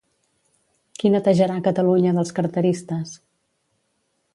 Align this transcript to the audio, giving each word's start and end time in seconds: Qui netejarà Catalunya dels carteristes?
Qui 1.01 1.11
netejarà 1.17 1.59
Catalunya 1.69 2.17
dels 2.19 2.35
carteristes? 2.41 3.17